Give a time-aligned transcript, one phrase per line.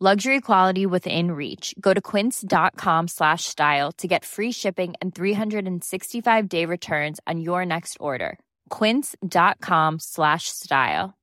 [0.00, 1.74] Luxury quality within reach.
[1.80, 7.66] Go to quince.com slash style to get free shipping and 365 day returns on your
[7.66, 8.38] next order.
[8.70, 11.14] Quince.com slash style.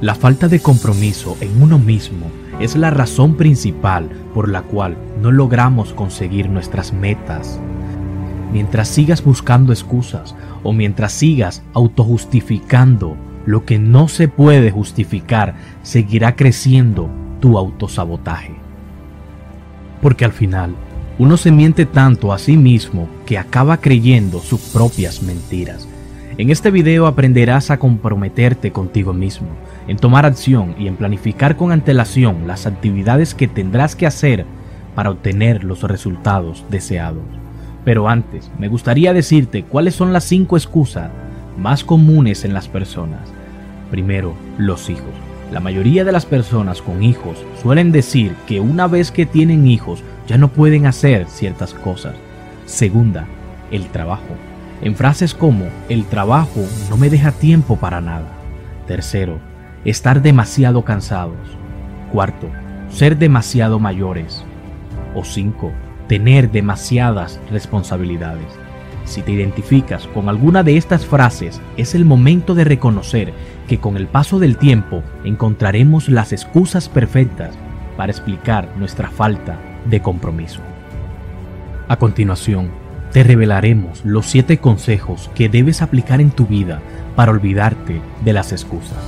[0.00, 5.32] La falta de compromiso en uno mismo es la razón principal por la cual no
[5.32, 7.58] logramos conseguir nuestras metas.
[8.52, 13.16] Mientras sigas buscando excusas o mientras sigas autojustificando
[13.46, 17.08] lo que no se puede justificar, seguirá creciendo
[17.40, 18.54] tu autosabotaje.
[20.02, 20.74] Porque al final,
[21.18, 25.88] uno se miente tanto a sí mismo que acaba creyendo sus propias mentiras.
[26.38, 29.48] En este video aprenderás a comprometerte contigo mismo,
[29.88, 34.44] en tomar acción y en planificar con antelación las actividades que tendrás que hacer
[34.94, 37.24] para obtener los resultados deseados.
[37.86, 41.10] Pero antes, me gustaría decirte cuáles son las cinco excusas
[41.56, 43.35] más comunes en las personas.
[43.90, 45.12] Primero, los hijos.
[45.52, 50.02] La mayoría de las personas con hijos suelen decir que una vez que tienen hijos
[50.26, 52.14] ya no pueden hacer ciertas cosas.
[52.64, 53.26] Segunda,
[53.70, 54.34] el trabajo.
[54.82, 58.28] En frases como el trabajo no me deja tiempo para nada.
[58.86, 59.38] Tercero,
[59.84, 61.36] estar demasiado cansados.
[62.12, 62.48] Cuarto,
[62.90, 64.44] ser demasiado mayores.
[65.14, 65.70] O cinco,
[66.08, 68.65] tener demasiadas responsabilidades.
[69.06, 73.32] Si te identificas con alguna de estas frases, es el momento de reconocer
[73.68, 77.56] que con el paso del tiempo encontraremos las excusas perfectas
[77.96, 79.58] para explicar nuestra falta
[79.88, 80.60] de compromiso.
[81.88, 82.70] A continuación,
[83.12, 86.82] te revelaremos los siete consejos que debes aplicar en tu vida
[87.14, 88.98] para olvidarte de las excusas.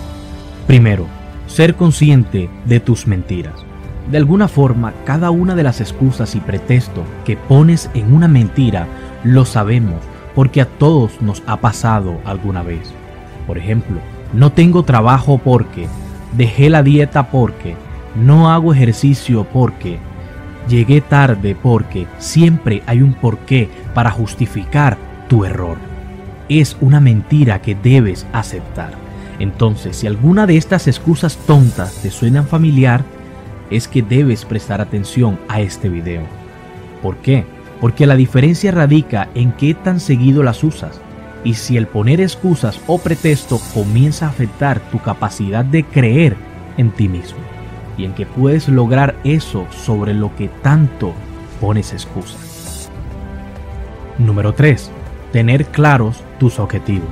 [0.67, 1.07] Primero,
[1.49, 3.68] ser consciente de tus mentiras.
[4.11, 8.87] De alguna forma, cada una de las excusas y pretextos que pones en una mentira
[9.23, 9.97] lo sabemos
[10.35, 12.93] porque a todos nos ha pasado alguna vez.
[13.47, 13.99] Por ejemplo,
[14.33, 15.89] no tengo trabajo porque,
[16.37, 17.77] dejé la dieta porque,
[18.15, 19.99] no hago ejercicio porque,
[20.69, 24.97] llegué tarde porque, siempre hay un porqué para justificar
[25.29, 25.77] tu error.
[26.49, 28.93] Es una mentira que debes aceptar.
[29.39, 33.03] Entonces, si alguna de estas excusas tontas te suenan familiar,
[33.71, 36.23] es que debes prestar atención a este video.
[37.03, 37.45] ¿Por qué?
[37.81, 41.01] Porque la diferencia radica en qué tan seguido las usas
[41.45, 46.37] y si el poner excusas o pretexto comienza a afectar tu capacidad de creer
[46.77, 47.39] en ti mismo
[47.97, 51.13] y en que puedes lograr eso sobre lo que tanto
[51.61, 52.91] pones excusas.
[54.19, 54.91] Número 3.
[55.33, 57.09] Tener claros tus objetivos.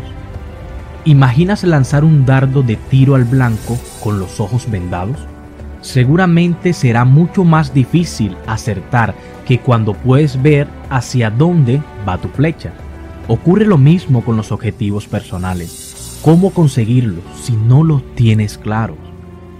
[1.05, 5.19] ¿Imaginas lanzar un dardo de tiro al blanco con los ojos vendados?
[5.87, 9.15] Seguramente será mucho más difícil acertar
[9.47, 12.73] que cuando puedes ver hacia dónde va tu flecha.
[13.29, 16.19] Ocurre lo mismo con los objetivos personales.
[16.25, 18.99] ¿Cómo conseguirlos si no los tienes claros?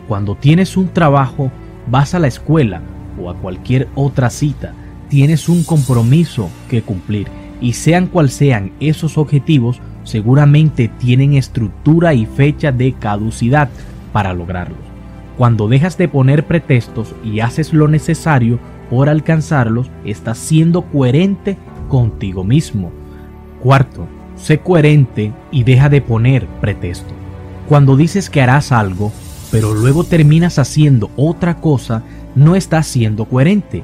[0.09, 1.53] Cuando tienes un trabajo,
[1.89, 2.83] vas a la escuela
[3.23, 4.75] o a cualquier otra cita,
[5.09, 7.29] tienes un compromiso que cumplir
[7.61, 13.69] y sean cual sean esos objetivos, seguramente tienen estructura y fecha de caducidad
[14.13, 14.86] para lograrlos.
[15.37, 22.43] Cuando dejas de poner pretextos y haces lo necesario por alcanzarlos, estás siendo coherente contigo
[22.43, 22.91] mismo.
[23.61, 24.07] Cuarto,
[24.37, 27.13] sé coherente y deja de poner pretextos.
[27.69, 29.13] Cuando dices que harás algo,
[29.51, 32.03] pero luego terminas haciendo otra cosa,
[32.35, 33.83] no estás siendo coherente.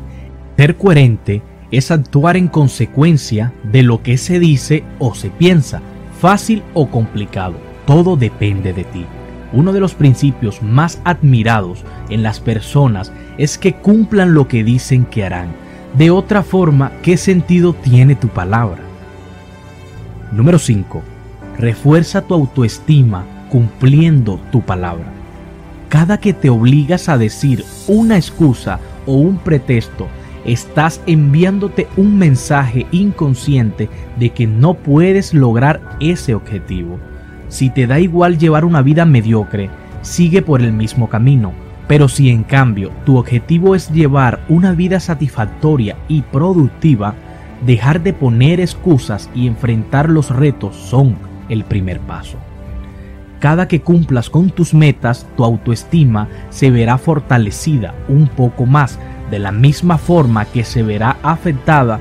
[0.57, 5.81] Ser coherente es actuar en consecuencia de lo que se dice o se piensa,
[6.21, 7.55] fácil o complicado,
[7.87, 9.07] todo depende de ti.
[9.53, 15.05] Uno de los principios más admirados en las personas es que cumplan lo que dicen
[15.05, 15.49] que harán.
[15.97, 18.81] De otra forma, ¿qué sentido tiene tu palabra?
[20.33, 21.03] Número 5.
[21.59, 25.05] Refuerza tu autoestima cumpliendo tu palabra.
[25.91, 30.09] Cada que te obligas a decir una excusa o un pretexto,
[30.47, 36.99] estás enviándote un mensaje inconsciente de que no puedes lograr ese objetivo.
[37.53, 39.69] Si te da igual llevar una vida mediocre,
[40.01, 41.53] sigue por el mismo camino.
[41.87, 47.13] Pero si en cambio tu objetivo es llevar una vida satisfactoria y productiva,
[47.67, 51.15] dejar de poner excusas y enfrentar los retos son
[51.51, 52.39] el primer paso.
[53.39, 58.99] Cada que cumplas con tus metas, tu autoestima se verá fortalecida un poco más,
[59.31, 62.01] de la misma forma que se verá afectada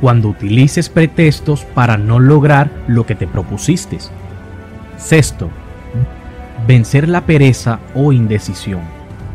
[0.00, 3.98] cuando utilices pretextos para no lograr lo que te propusiste.
[5.00, 5.50] Sexto,
[6.68, 8.82] vencer la pereza o indecisión.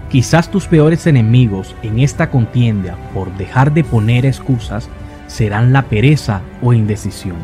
[0.09, 4.87] Quizás tus peores enemigos en esta contienda por dejar de poner excusas
[5.27, 7.37] serán la pereza o indecisión.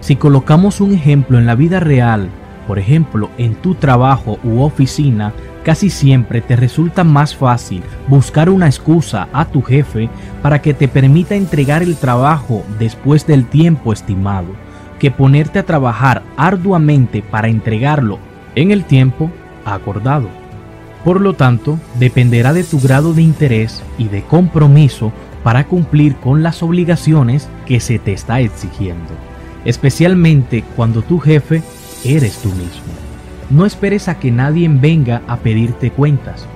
[0.00, 2.28] Si colocamos un ejemplo en la vida real
[2.66, 5.32] por ejemplo, en tu trabajo u oficina,
[5.64, 10.08] casi siempre te resulta más fácil buscar una excusa a tu jefe
[10.42, 14.48] para que te permita entregar el trabajo después del tiempo estimado,
[15.02, 18.20] que ponerte a trabajar arduamente para entregarlo
[18.54, 19.32] en el tiempo
[19.64, 20.28] acordado.
[21.04, 25.12] Por lo tanto, dependerá de tu grado de interés y de compromiso
[25.42, 29.10] para cumplir con las obligaciones que se te está exigiendo,
[29.64, 31.64] especialmente cuando tu jefe
[32.04, 32.92] eres tú mismo.
[33.50, 36.46] No esperes a que nadie venga a pedirte cuentas.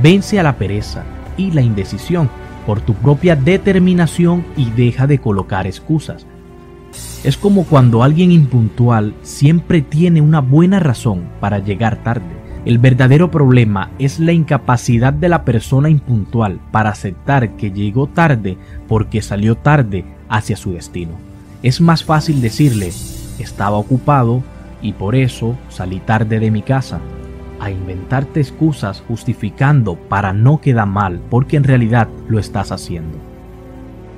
[0.00, 1.02] Vence a la pereza
[1.36, 2.30] y la indecisión
[2.66, 6.24] por tu propia determinación y deja de colocar excusas.
[7.24, 12.36] Es como cuando alguien impuntual siempre tiene una buena razón para llegar tarde.
[12.64, 18.58] El verdadero problema es la incapacidad de la persona impuntual para aceptar que llegó tarde
[18.88, 21.12] porque salió tarde hacia su destino.
[21.62, 22.92] Es más fácil decirle,
[23.38, 24.42] estaba ocupado,
[24.82, 27.00] y por eso salí tarde de mi casa,
[27.60, 33.25] a inventarte excusas justificando para no quedar mal porque en realidad lo estás haciendo.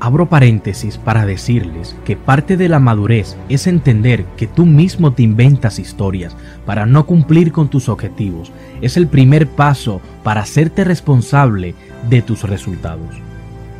[0.00, 5.24] Abro paréntesis para decirles que parte de la madurez es entender que tú mismo te
[5.24, 8.52] inventas historias para no cumplir con tus objetivos.
[8.80, 11.74] Es el primer paso para hacerte responsable
[12.08, 13.16] de tus resultados.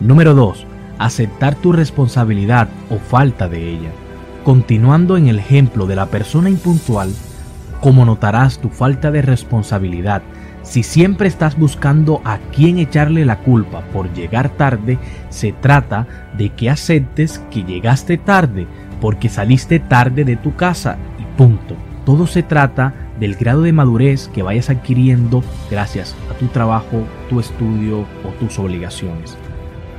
[0.00, 0.66] Número 2.
[0.98, 3.90] Aceptar tu responsabilidad o falta de ella.
[4.44, 7.12] Continuando en el ejemplo de la persona impuntual,
[7.80, 10.22] como notarás tu falta de responsabilidad
[10.68, 14.98] si siempre estás buscando a quién echarle la culpa por llegar tarde,
[15.30, 16.06] se trata
[16.36, 18.66] de que aceptes que llegaste tarde
[19.00, 21.74] porque saliste tarde de tu casa y punto.
[22.04, 27.40] Todo se trata del grado de madurez que vayas adquiriendo gracias a tu trabajo, tu
[27.40, 29.38] estudio o tus obligaciones.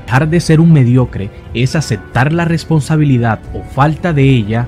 [0.06, 4.68] Dejar de ser un mediocre es aceptar la responsabilidad o falta de ella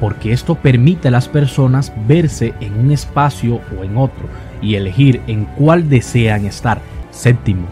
[0.00, 4.28] porque esto permite a las personas verse en un espacio o en otro
[4.62, 6.80] y elegir en cuál desean estar.
[7.10, 7.66] Séptimo,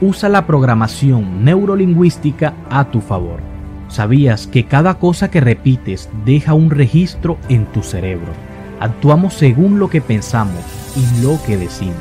[0.00, 3.40] usa la programación neurolingüística a tu favor.
[3.88, 8.32] ¿Sabías que cada cosa que repites deja un registro en tu cerebro?
[8.80, 10.64] Actuamos según lo que pensamos
[10.96, 11.96] y lo que decimos.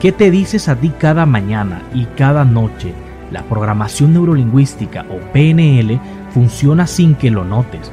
[0.00, 2.94] ¿Qué te dices a ti cada mañana y cada noche?
[3.30, 6.00] La programación neurolingüística o PNL
[6.32, 7.92] funciona sin que lo notes.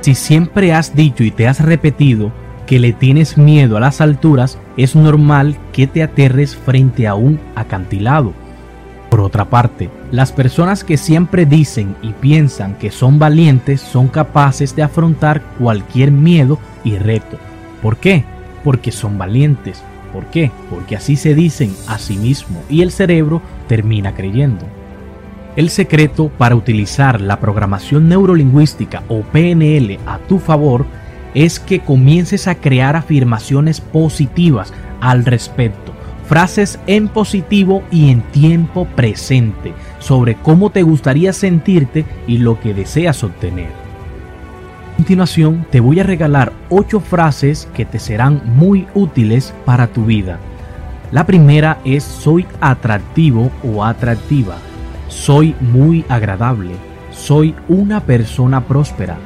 [0.00, 2.32] Si siempre has dicho y te has repetido
[2.66, 7.38] que le tienes miedo a las alturas, es normal que te aterres frente a un
[7.56, 8.32] acantilado.
[9.10, 14.76] Por otra parte, las personas que siempre dicen y piensan que son valientes son capaces
[14.76, 17.38] de afrontar cualquier miedo y reto.
[17.82, 18.24] ¿Por qué?
[18.62, 19.82] Porque son valientes.
[20.12, 20.52] ¿Por qué?
[20.70, 24.64] Porque así se dicen a sí mismo y el cerebro termina creyendo.
[25.56, 30.86] El secreto para utilizar la programación neurolingüística o PNL a tu favor
[31.34, 35.92] es que comiences a crear afirmaciones positivas al respecto,
[36.26, 42.74] frases en positivo y en tiempo presente sobre cómo te gustaría sentirte y lo que
[42.74, 43.68] deseas obtener.
[44.92, 50.06] A continuación te voy a regalar 8 frases que te serán muy útiles para tu
[50.06, 50.40] vida.
[51.12, 54.56] La primera es soy atractivo o atractiva.
[55.08, 56.72] Soy muy agradable.
[57.12, 59.16] Soy una persona próspera.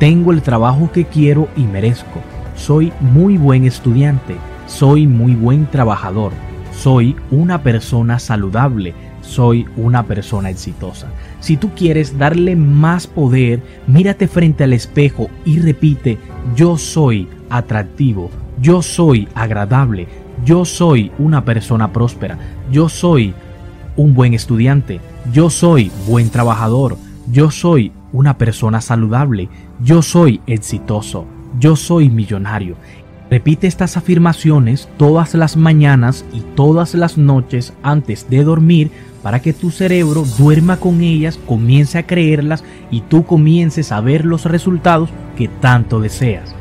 [0.00, 2.20] Tengo el trabajo que quiero y merezco.
[2.56, 4.34] Soy muy buen estudiante.
[4.66, 6.32] Soy muy buen trabajador.
[6.72, 8.94] Soy una persona saludable.
[9.20, 11.08] soy una persona exitosa.
[11.40, 16.18] Si tú quieres darle más poder, mírate frente al espejo y repite,
[16.56, 18.30] yo soy atractivo,
[18.60, 20.08] yo soy agradable,
[20.44, 22.38] yo soy una persona próspera,
[22.72, 23.34] yo soy
[23.96, 25.00] un buen estudiante,
[25.32, 26.96] yo soy buen trabajador,
[27.30, 29.48] yo soy una persona saludable,
[29.82, 31.26] yo soy exitoso,
[31.58, 32.76] yo soy millonario.
[33.30, 38.90] Repite estas afirmaciones todas las mañanas y todas las noches antes de dormir
[39.22, 44.24] para que tu cerebro duerma con ellas, comience a creerlas y tú comiences a ver
[44.24, 46.54] los resultados que tanto deseas.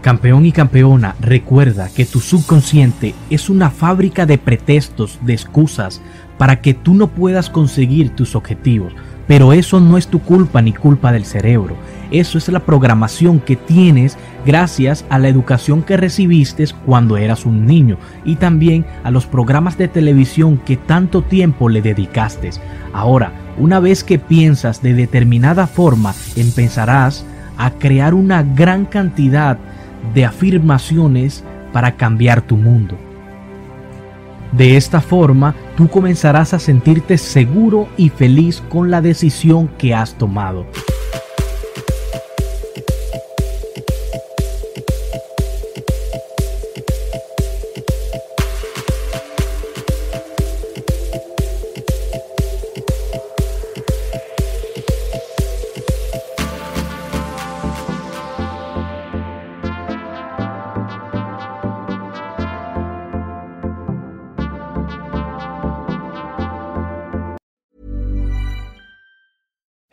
[0.00, 6.02] Campeón y campeona, recuerda que tu subconsciente es una fábrica de pretextos, de excusas,
[6.38, 8.92] para que tú no puedas conseguir tus objetivos.
[9.26, 11.76] Pero eso no es tu culpa ni culpa del cerebro.
[12.10, 17.64] Eso es la programación que tienes gracias a la educación que recibiste cuando eras un
[17.64, 22.50] niño y también a los programas de televisión que tanto tiempo le dedicaste.
[22.92, 27.24] Ahora, una vez que piensas de determinada forma, empezarás
[27.56, 29.56] a crear una gran cantidad
[30.14, 32.98] de afirmaciones para cambiar tu mundo.
[34.52, 40.14] De esta forma, tú comenzarás a sentirte seguro y feliz con la decisión que has
[40.14, 40.66] tomado.